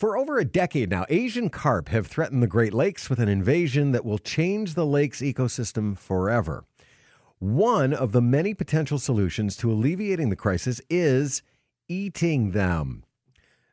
[0.00, 3.92] For over a decade now, Asian carp have threatened the Great Lakes with an invasion
[3.92, 6.64] that will change the lake's ecosystem forever.
[7.38, 11.42] One of the many potential solutions to alleviating the crisis is
[11.86, 13.04] eating them.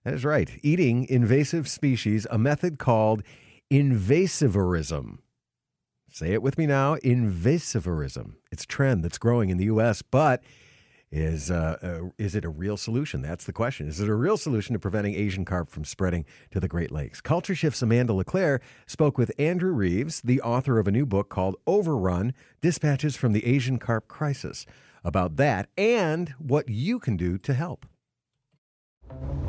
[0.04, 3.24] That is right, eating invasive species, a method called
[3.72, 5.20] invasivorism.
[6.12, 8.34] Say it with me now invasivorism.
[8.52, 10.44] It's a trend that's growing in the U.S., but
[11.12, 13.22] is uh, uh, is it a real solution?
[13.22, 13.88] That's the question.
[13.88, 17.22] Is it a real solution to preventing Asian carp from spreading to the Great Lakes?
[17.22, 21.56] Culture Shift's Amanda LeClaire spoke with Andrew Reeves, the author of a new book called
[21.66, 24.66] Overrun: Dispatches from the Asian Carp Crisis,
[25.04, 27.86] about that and what you can do to help.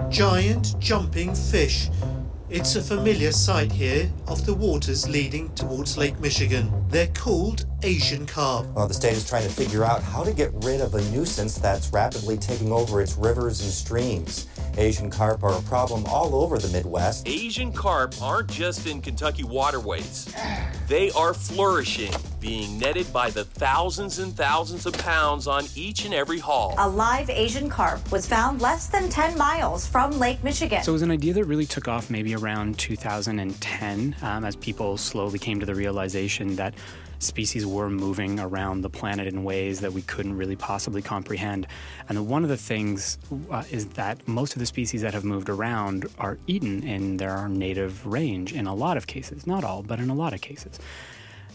[0.08, 1.90] Giant jumping fish
[2.50, 6.72] it's a familiar sight here of the waters leading towards Lake Michigan.
[6.88, 8.66] They're called Asian carp.
[8.68, 11.58] Well, the state is trying to figure out how to get rid of a nuisance
[11.58, 14.46] that's rapidly taking over its rivers and streams.
[14.78, 17.28] Asian carp are a problem all over the Midwest.
[17.28, 20.34] Asian carp aren't just in Kentucky waterways.
[20.86, 26.14] They are flourishing, being netted by the thousands and thousands of pounds on each and
[26.14, 26.74] every haul.
[26.78, 30.82] A live Asian carp was found less than 10 miles from Lake Michigan.
[30.82, 34.96] So it was an idea that really took off maybe around 2010 um, as people
[34.96, 36.74] slowly came to the realization that
[37.18, 41.66] species were moving around the planet in ways that we couldn't really possibly comprehend.
[42.08, 43.18] And one of the things
[43.50, 47.48] uh, is that most of the species that have moved around are eaten in their
[47.48, 49.46] native range in a lot of cases.
[49.46, 50.78] Not all, but in a lot of cases.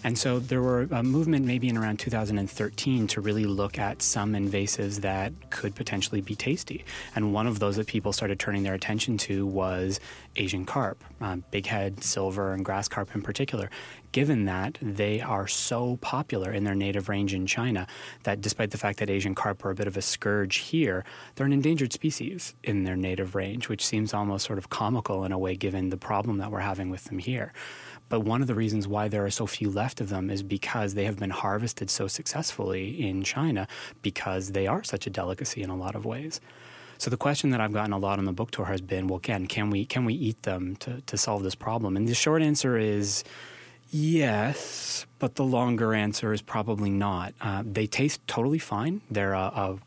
[0.03, 4.33] And so there were a movement maybe in around 2013 to really look at some
[4.33, 6.83] invasives that could potentially be tasty.
[7.15, 10.01] And one of those that people started turning their attention to was
[10.35, 13.69] Asian carp, uh, bighead, silver, and grass carp in particular.
[14.11, 17.87] Given that they are so popular in their native range in China,
[18.23, 21.03] that despite the fact that Asian carp are a bit of a scourge here,
[21.35, 25.31] they're an endangered species in their native range, which seems almost sort of comical in
[25.31, 27.53] a way given the problem that we're having with them here.
[28.13, 30.93] But one of the reasons why there are so few left of them is because
[30.93, 33.67] they have been harvested so successfully in China
[34.03, 36.39] because they are such a delicacy in a lot of ways.
[36.99, 39.17] So the question that I've gotten a lot on the book tour has been, well,
[39.17, 41.97] Ken, can we can we eat them to, to solve this problem?
[41.97, 43.23] And the short answer is
[43.89, 47.33] yes, but the longer answer is probably not.
[47.41, 49.01] Uh, they taste totally fine.
[49.09, 49.79] They're a, a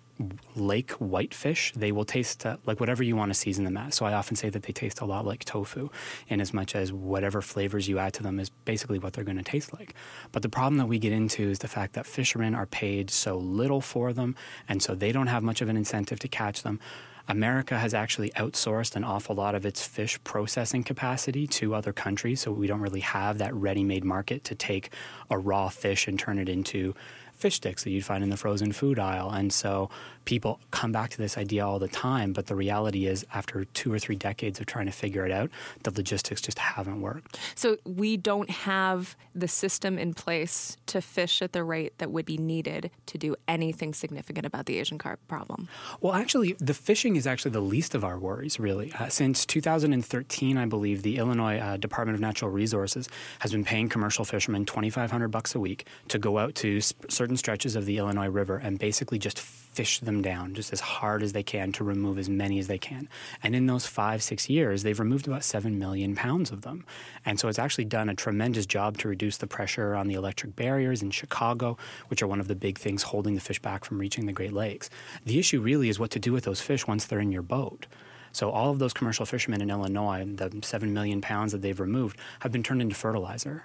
[0.54, 3.94] lake whitefish, they will taste uh, like whatever you want to season them as.
[3.94, 5.91] So I often say that they taste a lot like tofu,
[6.28, 9.37] in as much as whatever flavors you add to them is basically what they're going
[9.37, 9.94] to taste like.
[10.32, 13.37] But the problem that we get into is the fact that fishermen are paid so
[13.37, 14.37] little for them,
[14.69, 16.81] and so they don't have much of an incentive to catch them.
[17.28, 22.41] America has actually outsourced an awful lot of its fish processing capacity to other countries,
[22.41, 24.93] so we don't really have that ready made market to take
[25.28, 26.94] a raw fish and turn it into
[27.36, 29.30] fish sticks that you'd find in the frozen food aisle.
[29.30, 29.91] And so
[30.24, 33.92] people come back to this idea all the time, but the reality is, after two
[33.92, 35.50] or three decades of trying to figure it out,
[35.84, 37.38] the logistics just haven't worked.
[37.54, 42.26] So we don't have the system in place to fish at the rate that would
[42.26, 45.69] be needed to do anything significant about the Asian carp problem.
[46.00, 48.92] Well, actually, the fishing is actually the least of our worries, really.
[48.98, 53.08] Uh, since 2013, I believe the Illinois uh, Department of Natural Resources
[53.38, 57.37] has been paying commercial fishermen 2,500 bucks a week to go out to sp- certain
[57.37, 61.32] stretches of the Illinois River and basically just fish them down just as hard as
[61.32, 63.09] they can to remove as many as they can.
[63.42, 66.87] And in those five, six years, they've removed about 7 million pounds of them.
[67.25, 70.54] And so it's actually done a tremendous job to reduce the pressure on the electric
[70.54, 71.76] barriers in Chicago,
[72.06, 74.53] which are one of the big things holding the fish back from reaching the Great
[74.53, 74.88] Lakes.
[75.25, 77.87] The issue really is what to do with those fish once they're in your boat.
[78.31, 82.20] So all of those commercial fishermen in Illinois, the 7 million pounds that they've removed,
[82.38, 83.64] have been turned into fertilizer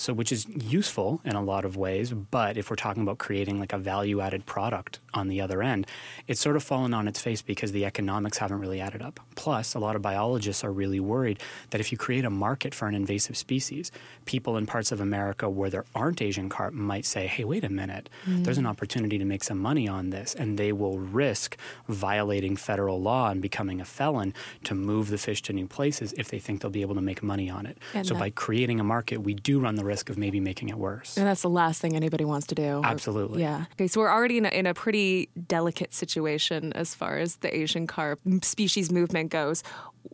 [0.00, 3.60] so which is useful in a lot of ways but if we're talking about creating
[3.60, 5.86] like a value added product on the other end
[6.26, 9.20] it's sort of fallen on its face because the economics haven't really added up.
[9.34, 11.38] Plus a lot of biologists are really worried
[11.70, 13.92] that if you create a market for an invasive species
[14.24, 17.68] people in parts of america where there aren't asian carp might say hey wait a
[17.68, 18.08] minute.
[18.26, 18.44] Mm.
[18.44, 21.56] there's an opportunity to make some money on this and they will risk
[21.88, 24.32] violating federal law and becoming a felon
[24.64, 27.22] to move the fish to new places if they think they'll be able to make
[27.22, 27.76] money on it.
[27.94, 30.68] And so that- by creating a market we do run the risk of maybe making
[30.68, 31.16] it worse.
[31.18, 32.80] And that's the last thing anybody wants to do.
[32.84, 33.42] Absolutely.
[33.42, 33.64] yeah.
[33.72, 37.50] Okay, so we're already in a, in a pretty delicate situation as far as the
[37.62, 39.62] Asian carp species movement goes.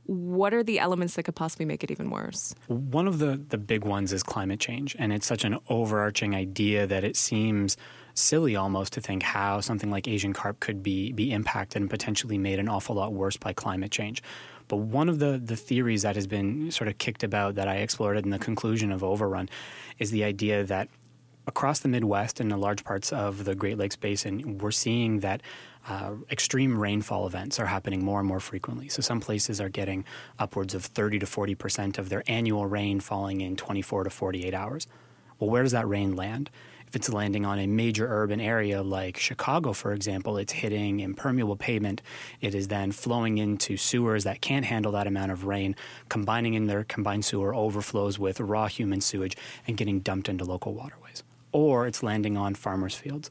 [0.07, 2.55] What are the elements that could possibly make it even worse?
[2.69, 4.97] One of the, the big ones is climate change.
[4.99, 7.77] And it's such an overarching idea that it seems
[8.17, 12.39] silly almost to think how something like Asian carp could be, be impacted and potentially
[12.39, 14.23] made an awful lot worse by climate change.
[14.69, 17.77] But one of the, the theories that has been sort of kicked about that I
[17.77, 19.49] explored in the conclusion of Overrun
[19.99, 20.89] is the idea that
[21.47, 25.43] across the Midwest and in large parts of the Great Lakes Basin, we're seeing that
[25.89, 28.89] uh, extreme rainfall events are happening more and more frequently.
[28.89, 30.05] So some places are getting
[30.39, 34.53] upwards of 30 to 40 percent of their annual rain falling in 24 to 48
[34.53, 34.89] hours.
[35.39, 36.51] Well, where does that rain land?
[36.89, 41.57] If it's landing on a major urban area like Chicago, for example, it's hitting impermeable
[41.57, 42.01] pavement.
[42.41, 45.75] It is then flowing into sewers that can't handle that amount of rain,
[46.09, 49.37] combining in their combined sewer overflows with raw human sewage
[49.67, 51.25] and getting dumped into local waterways.
[51.51, 53.31] Or it's landing on farmers' fields.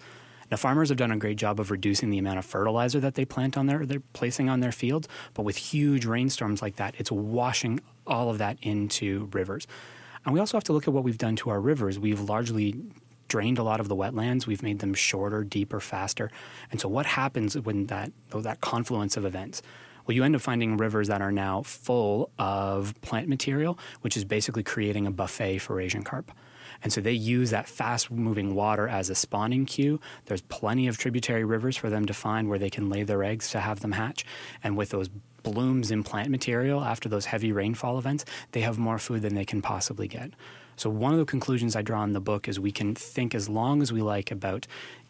[0.51, 3.25] Now, farmers have done a great job of reducing the amount of fertilizer that they
[3.25, 7.11] plant on their, they're placing on their fields, but with huge rainstorms like that, it's
[7.11, 9.65] washing all of that into rivers.
[10.23, 11.97] And we also have to look at what we've done to our rivers.
[11.97, 12.75] We've largely
[13.27, 14.48] drained a lot of the wetlands.
[14.48, 16.30] We've made them shorter, deeper, faster.
[16.72, 19.62] And so, what happens when that that confluence of events?
[20.06, 24.24] Well, you end up finding rivers that are now full of plant material, which is
[24.24, 26.31] basically creating a buffet for Asian carp.
[26.83, 30.00] And so they use that fast moving water as a spawning cue.
[30.25, 33.50] There's plenty of tributary rivers for them to find where they can lay their eggs
[33.51, 34.25] to have them hatch.
[34.63, 35.10] And with those
[35.42, 39.45] blooms in plant material after those heavy rainfall events, they have more food than they
[39.45, 40.31] can possibly get.
[40.75, 43.50] So, one of the conclusions I draw in the book is we can think as
[43.50, 44.68] long as we like about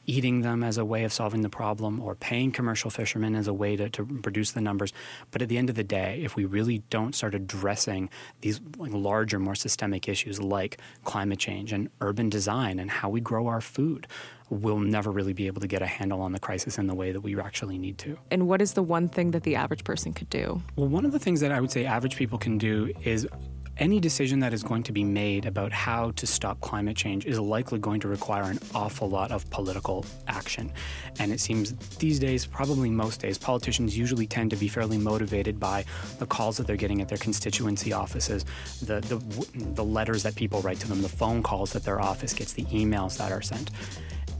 [0.08, 3.54] eating them as a way of solving the problem or paying commercial fishermen as a
[3.54, 4.94] way to, to produce the numbers.
[5.32, 8.10] But at the end of the day, if we really don't start addressing
[8.42, 13.48] these larger, more systemic issues like climate change and urban design and how we grow
[13.48, 14.08] our food,
[14.50, 17.12] we'll never really be able to get a handle on the crisis in the way
[17.12, 18.18] that we actually need to.
[18.30, 20.62] And what is the one thing that the average person could do?
[20.76, 23.28] Well, one of the things that I would say average people can do is
[23.77, 27.39] any decision that is going to be made about how to stop climate change is
[27.39, 30.72] likely going to require an awful lot of political action.
[31.19, 35.60] And it seems these days, probably most days, politicians usually tend to be fairly motivated
[35.60, 35.83] by
[36.19, 38.45] the calls that they're getting at their constituency offices,
[38.81, 42.33] the, the, the letters that people write to them, the phone calls that their office
[42.33, 43.71] gets, the emails that are sent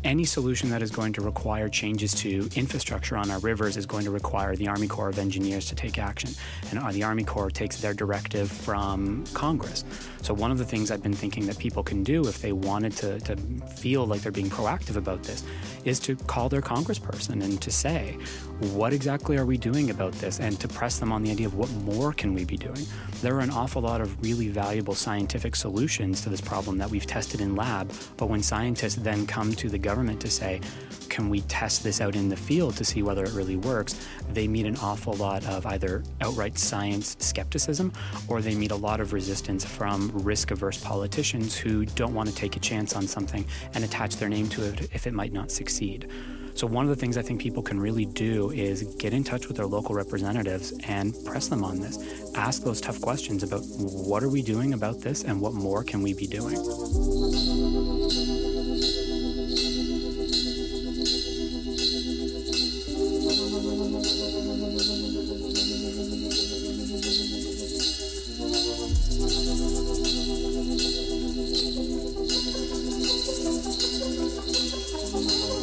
[0.06, 4.06] any solution that is going to require changes to infrastructure on our rivers is going
[4.06, 6.30] to require the Army Corps of Engineers to take action.
[6.70, 9.84] And uh, the Army Corps takes their directive from Congress.
[10.22, 12.94] So, one of the things I've been thinking that people can do if they wanted
[12.98, 13.36] to, to
[13.76, 15.44] feel like they're being proactive about this
[15.84, 18.18] is to call their congressperson and to say,
[18.60, 20.40] what exactly are we doing about this?
[20.40, 22.86] And to press them on the idea of what more can we be doing?
[23.26, 27.08] There are an awful lot of really valuable scientific solutions to this problem that we've
[27.08, 30.62] tested in lab, but when scientists then come to the government to say,
[31.10, 34.08] can we test this out in the field to see whether it really works?
[34.32, 37.94] They meet an awful lot of either outright science skepticism
[38.28, 42.36] or they meet a lot of resistance from risk averse politicians who don't want to
[42.36, 43.44] take a chance on something
[43.74, 46.12] and attach their name to it if it might not succeed.
[46.56, 49.50] So, one of the things I think people can really do is get in touch
[49.50, 52.00] with their local representatives and press them on this.
[52.34, 56.02] Ask those tough questions about what are we doing about this and what more can
[56.02, 56.56] we be doing.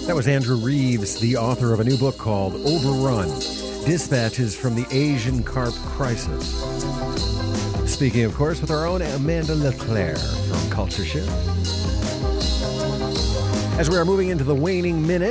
[0.06, 3.28] That was Andrew Reeves, the author of a new book called Overrun
[3.87, 6.60] Dispatches from the Asian Carp Crisis.
[7.87, 11.31] Speaking, of course, with our own Amanda Leclaire from Culture Shift.
[13.78, 15.31] As we are moving into the waning minute